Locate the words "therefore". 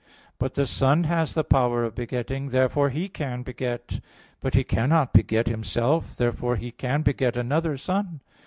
2.47-2.89, 6.15-6.55